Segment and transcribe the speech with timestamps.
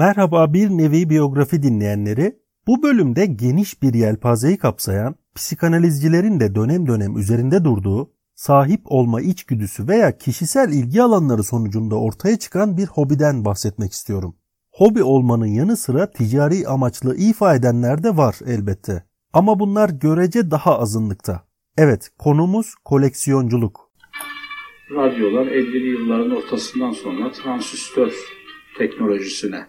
[0.00, 2.36] Merhaba bir nevi biyografi dinleyenleri.
[2.66, 9.88] Bu bölümde geniş bir yelpazeyi kapsayan, psikanalizcilerin de dönem dönem üzerinde durduğu, sahip olma içgüdüsü
[9.88, 14.36] veya kişisel ilgi alanları sonucunda ortaya çıkan bir hobiden bahsetmek istiyorum.
[14.72, 19.04] Hobi olmanın yanı sıra ticari amaçlı ifa edenler de var elbette.
[19.32, 21.46] Ama bunlar görece daha azınlıkta.
[21.78, 23.90] Evet, konumuz koleksiyonculuk.
[24.90, 28.12] Radyolar 50'li yılların ortasından sonra transistör
[28.78, 29.66] teknolojisine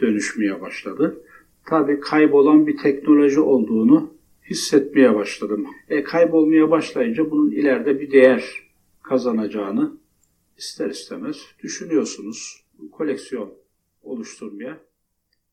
[0.00, 1.24] dönüşmeye başladı.
[1.66, 4.14] Tabii kaybolan bir teknoloji olduğunu
[4.50, 5.66] hissetmeye başladım.
[5.88, 8.44] E kaybolmaya başlayınca bunun ileride bir değer
[9.02, 9.96] kazanacağını
[10.56, 12.64] ister istemez düşünüyorsunuz.
[12.92, 13.54] Koleksiyon
[14.02, 14.78] oluşturmaya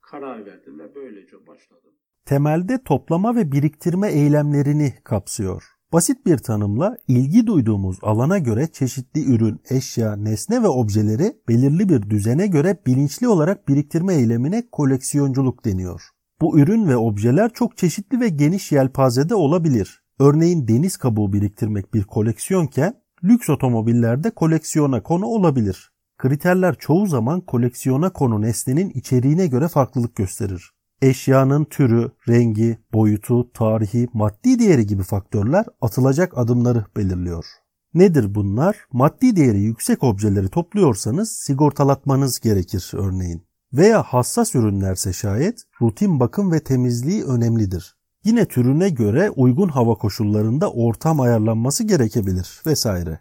[0.02, 1.92] karar verdim ve böylece başladım.
[2.26, 5.64] Temelde toplama ve biriktirme eylemlerini kapsıyor.
[5.94, 12.10] Basit bir tanımla ilgi duyduğumuz alana göre çeşitli ürün, eşya, nesne ve objeleri belirli bir
[12.10, 16.02] düzene göre bilinçli olarak biriktirme eylemine koleksiyonculuk deniyor.
[16.42, 20.04] Bu ürün ve objeler çok çeşitli ve geniş yelpazede olabilir.
[20.20, 25.92] Örneğin deniz kabuğu biriktirmek bir koleksiyonken lüks otomobillerde koleksiyona konu olabilir.
[26.18, 30.72] Kriterler çoğu zaman koleksiyona konu nesnenin içeriğine göre farklılık gösterir.
[31.02, 37.46] Eşyanın türü, rengi, boyutu, tarihi, maddi değeri gibi faktörler atılacak adımları belirliyor.
[37.94, 38.76] Nedir bunlar?
[38.94, 43.44] Maddi değeri yüksek objeleri topluyorsanız sigortalatmanız gerekir örneğin.
[43.74, 47.96] Veya hassas ürünlerse şayet rutin bakım ve temizliği önemlidir.
[48.24, 53.20] Yine türüne göre uygun hava koşullarında ortam ayarlanması gerekebilir vesaire.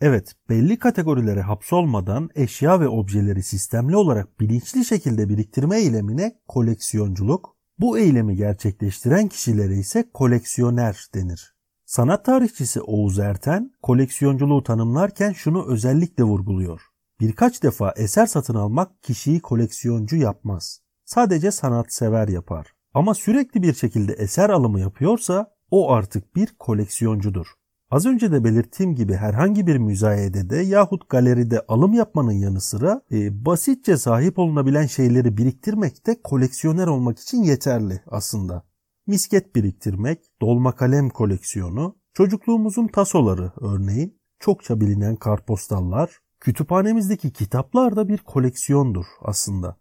[0.00, 7.98] Evet, belli kategorilere hapsolmadan eşya ve objeleri sistemli olarak bilinçli şekilde biriktirme eylemine koleksiyonculuk, bu
[7.98, 11.54] eylemi gerçekleştiren kişilere ise koleksiyoner denir.
[11.86, 16.80] Sanat tarihçisi Oğuz Erten, koleksiyonculuğu tanımlarken şunu özellikle vurguluyor.
[17.20, 20.80] Birkaç defa eser satın almak kişiyi koleksiyoncu yapmaz.
[21.04, 22.66] Sadece sanatsever yapar.
[22.94, 27.46] Ama sürekli bir şekilde eser alımı yapıyorsa o artık bir koleksiyoncudur.
[27.90, 33.44] Az önce de belirttiğim gibi herhangi bir müzayedede yahut galeride alım yapmanın yanı sıra e,
[33.44, 38.62] basitçe sahip olunabilen şeyleri biriktirmek de koleksiyoner olmak için yeterli aslında.
[39.06, 48.18] Misket biriktirmek, dolma kalem koleksiyonu, çocukluğumuzun tasoları örneğin, çokça bilinen kartpostallar, kütüphanemizdeki kitaplar da bir
[48.18, 49.76] koleksiyondur aslında.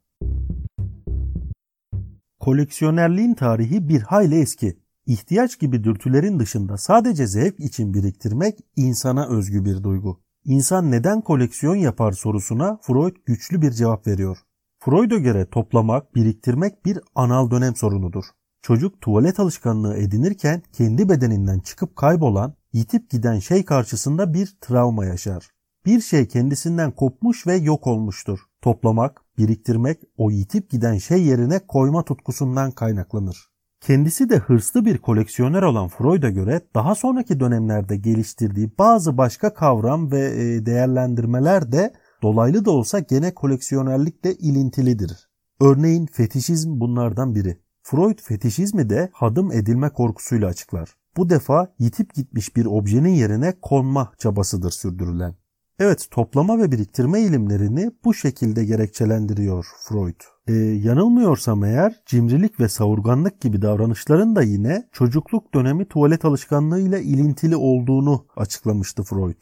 [2.39, 4.77] Koleksiyonerliğin tarihi bir hayli eski
[5.09, 10.21] ihtiyaç gibi dürtülerin dışında sadece zevk için biriktirmek insana özgü bir duygu.
[10.45, 14.37] İnsan neden koleksiyon yapar sorusuna Freud güçlü bir cevap veriyor.
[14.79, 18.25] Freud'a göre toplamak, biriktirmek bir anal dönem sorunudur.
[18.61, 25.49] Çocuk tuvalet alışkanlığı edinirken kendi bedeninden çıkıp kaybolan, yitip giden şey karşısında bir travma yaşar.
[25.85, 28.39] Bir şey kendisinden kopmuş ve yok olmuştur.
[28.61, 33.49] Toplamak, biriktirmek o yitip giden şey yerine koyma tutkusundan kaynaklanır.
[33.81, 40.11] Kendisi de hırslı bir koleksiyoner olan Freud'a göre daha sonraki dönemlerde geliştirdiği bazı başka kavram
[40.11, 45.29] ve e, değerlendirmeler de dolaylı da olsa gene koleksiyonerlikle ilintilidir.
[45.61, 47.57] Örneğin fetişizm bunlardan biri.
[47.83, 50.95] Freud fetişizmi de hadım edilme korkusuyla açıklar.
[51.17, 55.35] Bu defa yitip gitmiş bir objenin yerine konma çabasıdır sürdürülen.
[55.81, 60.21] Evet toplama ve biriktirme ilimlerini bu şekilde gerekçelendiriyor Freud.
[60.47, 67.55] Ee, yanılmıyorsam eğer cimrilik ve savurganlık gibi davranışların da yine çocukluk dönemi tuvalet alışkanlığıyla ilintili
[67.55, 69.41] olduğunu açıklamıştı Freud.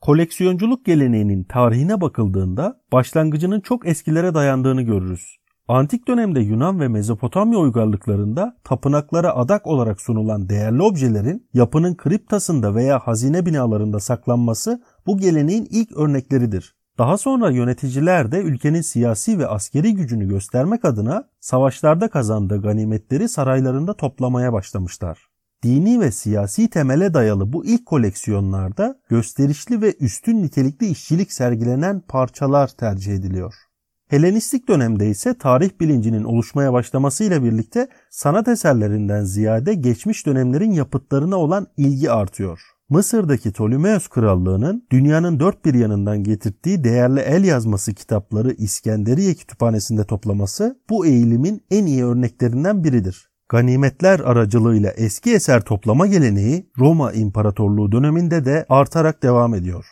[0.00, 5.36] Koleksiyonculuk geleneğinin tarihine bakıldığında başlangıcının çok eskilere dayandığını görürüz.
[5.68, 12.98] Antik dönemde Yunan ve Mezopotamya uygarlıklarında tapınaklara adak olarak sunulan değerli objelerin yapının kriptasında veya
[12.98, 16.76] hazine binalarında saklanması bu geleneğin ilk örnekleridir.
[16.98, 23.94] Daha sonra yöneticiler de ülkenin siyasi ve askeri gücünü göstermek adına savaşlarda kazandığı ganimetleri saraylarında
[23.94, 25.18] toplamaya başlamışlar.
[25.62, 32.68] Dini ve siyasi temele dayalı bu ilk koleksiyonlarda gösterişli ve üstün nitelikli işçilik sergilenen parçalar
[32.68, 33.65] tercih ediliyor.
[34.08, 41.66] Helenistik dönemde ise tarih bilincinin oluşmaya başlamasıyla birlikte sanat eserlerinden ziyade geçmiş dönemlerin yapıtlarına olan
[41.76, 42.60] ilgi artıyor.
[42.88, 50.80] Mısır'daki Ptolemeos Krallığı'nın dünyanın dört bir yanından getirdiği değerli el yazması kitapları İskenderiye Kütüphanesi'nde toplaması
[50.90, 53.30] bu eğilimin en iyi örneklerinden biridir.
[53.48, 59.86] Ganimetler aracılığıyla eski eser toplama geleneği Roma İmparatorluğu döneminde de artarak devam ediyor.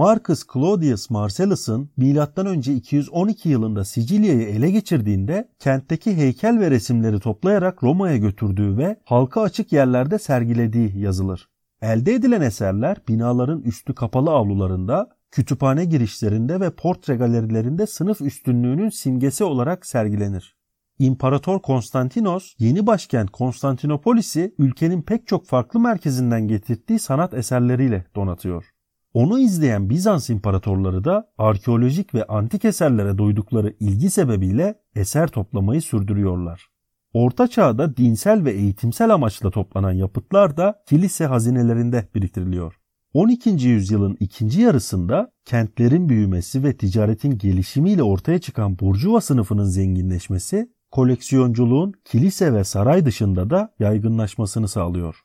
[0.00, 2.54] Marcus Claudius Marcellus'ın M.Ö.
[2.54, 9.72] 212 yılında Sicilya'yı ele geçirdiğinde kentteki heykel ve resimleri toplayarak Roma'ya götürdüğü ve halka açık
[9.72, 11.48] yerlerde sergilediği yazılır.
[11.82, 19.44] Elde edilen eserler binaların üstü kapalı avlularında, kütüphane girişlerinde ve portre galerilerinde sınıf üstünlüğünün simgesi
[19.44, 20.56] olarak sergilenir.
[20.98, 28.79] İmparator Konstantinos yeni başkent Konstantinopolis'i ülkenin pek çok farklı merkezinden getirdiği sanat eserleriyle donatıyor.
[29.14, 36.66] Onu izleyen Bizans imparatorları da arkeolojik ve antik eserlere duydukları ilgi sebebiyle eser toplamayı sürdürüyorlar.
[37.12, 42.80] Orta Çağ'da dinsel ve eğitimsel amaçla toplanan yapıtlar da kilise hazinelerinde biriktiriliyor.
[43.14, 43.50] 12.
[43.50, 52.54] yüzyılın ikinci yarısında kentlerin büyümesi ve ticaretin gelişimiyle ortaya çıkan burjuva sınıfının zenginleşmesi, koleksiyonculuğun kilise
[52.54, 55.20] ve saray dışında da yaygınlaşmasını sağlıyor.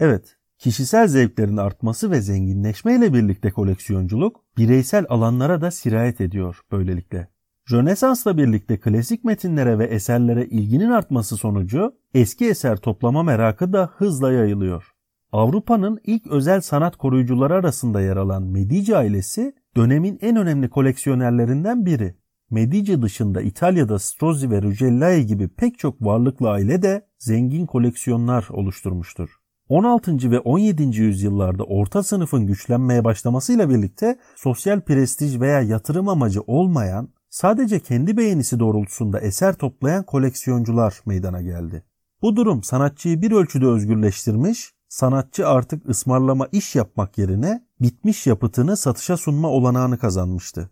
[0.00, 7.28] Evet, kişisel zevklerin artması ve zenginleşmeyle birlikte koleksiyonculuk bireysel alanlara da sirayet ediyor böylelikle.
[7.72, 14.32] Rönesans'la birlikte klasik metinlere ve eserlere ilginin artması sonucu eski eser toplama merakı da hızla
[14.32, 14.92] yayılıyor.
[15.32, 22.14] Avrupa'nın ilk özel sanat koruyucuları arasında yer alan Medici ailesi dönemin en önemli koleksiyonerlerinden biri.
[22.50, 29.39] Medici dışında İtalya'da Strozzi ve Rugelai gibi pek çok varlıklı aile de zengin koleksiyonlar oluşturmuştur.
[29.70, 30.30] 16.
[30.30, 31.00] ve 17.
[31.00, 38.58] yüzyıllarda orta sınıfın güçlenmeye başlamasıyla birlikte sosyal prestij veya yatırım amacı olmayan sadece kendi beğenisi
[38.60, 41.84] doğrultusunda eser toplayan koleksiyoncular meydana geldi.
[42.22, 49.16] Bu durum sanatçıyı bir ölçüde özgürleştirmiş, sanatçı artık ısmarlama iş yapmak yerine bitmiş yapıtını satışa
[49.16, 50.70] sunma olanağını kazanmıştı.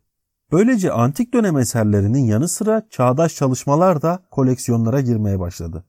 [0.53, 5.85] Böylece antik dönem eserlerinin yanı sıra çağdaş çalışmalar da koleksiyonlara girmeye başladı.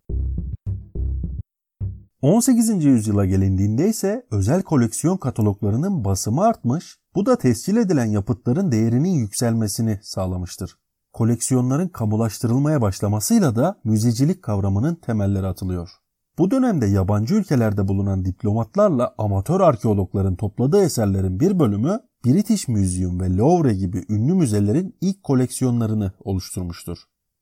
[2.21, 2.85] 18.
[2.85, 9.99] yüzyıla gelindiğinde ise özel koleksiyon kataloglarının basımı artmış, bu da tescil edilen yapıtların değerinin yükselmesini
[10.03, 10.77] sağlamıştır.
[11.13, 15.89] Koleksiyonların kamulaştırılmaya başlamasıyla da müzecilik kavramının temelleri atılıyor.
[16.37, 23.37] Bu dönemde yabancı ülkelerde bulunan diplomatlarla amatör arkeologların topladığı eserlerin bir bölümü British Museum ve
[23.37, 26.97] Louvre gibi ünlü müzelerin ilk koleksiyonlarını oluşturmuştur.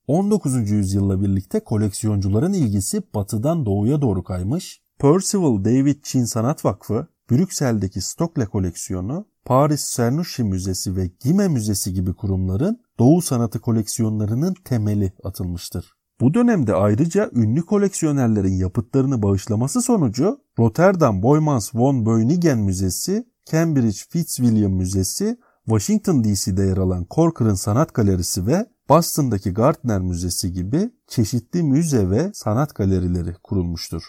[0.08, 0.72] 19.
[0.72, 8.46] yüzyılla birlikte koleksiyoncuların ilgisi batıdan doğuya doğru kaymış, Percival David Çin Sanat Vakfı, Brüksel'deki Stokle
[8.46, 15.94] koleksiyonu, Paris Cernuschi Müzesi ve Gime Müzesi gibi kurumların Doğu sanatı koleksiyonlarının temeli atılmıştır.
[16.22, 24.72] Bu dönemde ayrıca ünlü koleksiyonerlerin yapıtlarını bağışlaması sonucu Rotterdam Boymans von Beuningen Müzesi, Cambridge Fitzwilliam
[24.72, 32.10] Müzesi, Washington DC'de yer alan Corcoran Sanat Galerisi ve Boston'daki Gardner Müzesi gibi çeşitli müze
[32.10, 34.04] ve sanat galerileri kurulmuştur.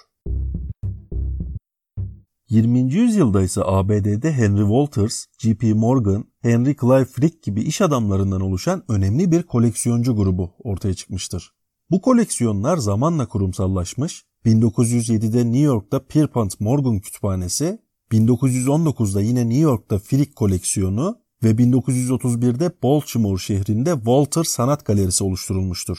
[2.48, 2.92] 20.
[2.92, 5.74] yüzyılda ise ABD'de Henry Walters, J.P.
[5.74, 11.52] Morgan, Henry Clay Frick gibi iş adamlarından oluşan önemli bir koleksiyoncu grubu ortaya çıkmıştır.
[11.90, 17.78] Bu koleksiyonlar zamanla kurumsallaşmış, 1907'de New York'ta Pierpont Morgan Kütüphanesi,
[18.12, 25.98] 1919'da yine New York'ta Frick koleksiyonu ve 1931'de Baltimore şehrinde Walter Sanat Galerisi oluşturulmuştur.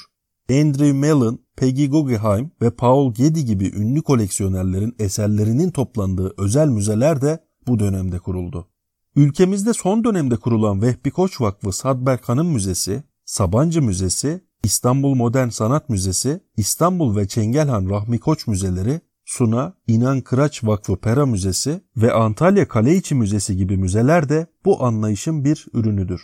[0.49, 7.39] Andrew Mellon, Peggy Guggenheim ve Paul Getty gibi ünlü koleksiyonerlerin eserlerinin toplandığı özel müzeler de
[7.67, 8.67] bu dönemde kuruldu.
[9.15, 15.89] Ülkemizde son dönemde kurulan Vehbi Koç Vakfı Sadberk Hanım Müzesi, Sabancı Müzesi, İstanbul Modern Sanat
[15.89, 22.67] Müzesi, İstanbul ve Çengelhan Rahmi Koç Müzeleri, Suna, İnan Kıraç Vakfı Pera Müzesi ve Antalya
[22.67, 26.21] Kaleiçi Müzesi gibi müzeler de bu anlayışın bir ürünüdür.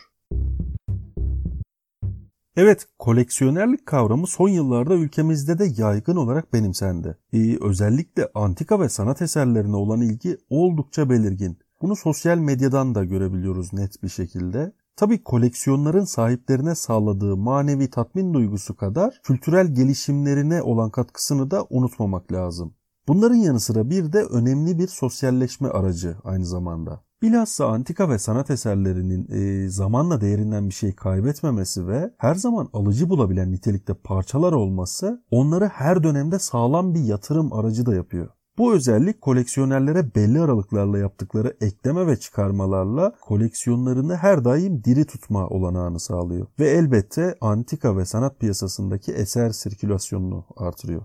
[2.55, 7.17] Evet, koleksiyonerlik kavramı son yıllarda ülkemizde de yaygın olarak benimsendi.
[7.33, 11.57] Ee, özellikle antika ve sanat eserlerine olan ilgi oldukça belirgin.
[11.81, 14.73] Bunu sosyal medyadan da görebiliyoruz net bir şekilde.
[14.95, 22.75] Tabii koleksiyonların sahiplerine sağladığı manevi tatmin duygusu kadar kültürel gelişimlerine olan katkısını da unutmamak lazım.
[23.07, 27.01] Bunların yanı sıra bir de önemli bir sosyalleşme aracı aynı zamanda.
[27.21, 33.09] Bilhassa antika ve sanat eserlerinin e, zamanla değerinden bir şey kaybetmemesi ve her zaman alıcı
[33.09, 38.29] bulabilen nitelikte parçalar olması onları her dönemde sağlam bir yatırım aracı da yapıyor.
[38.57, 45.99] Bu özellik koleksiyonerlere belli aralıklarla yaptıkları ekleme ve çıkarmalarla koleksiyonlarını her daim diri tutma olanağını
[45.99, 46.47] sağlıyor.
[46.59, 51.01] Ve elbette antika ve sanat piyasasındaki eser sirkülasyonunu artırıyor.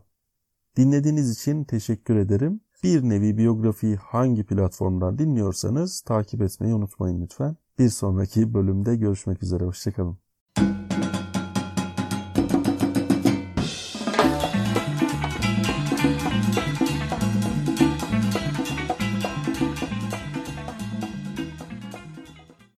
[0.80, 2.60] Dinlediğiniz için teşekkür ederim.
[2.82, 7.56] Bir nevi biyografiyi hangi platformdan dinliyorsanız takip etmeyi unutmayın lütfen.
[7.78, 9.64] Bir sonraki bölümde görüşmek üzere.
[9.64, 10.18] Hoşçakalın.